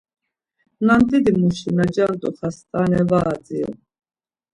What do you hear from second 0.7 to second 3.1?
Nandidimuşi na cant̆u xastane